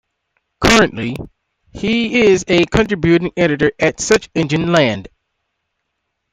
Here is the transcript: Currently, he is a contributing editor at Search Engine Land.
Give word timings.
Currently, 0.61 1.15
he 1.73 2.21
is 2.21 2.43
a 2.47 2.65
contributing 2.65 3.33
editor 3.37 3.71
at 3.77 3.99
Search 3.99 4.29
Engine 4.33 4.71
Land. 4.71 5.09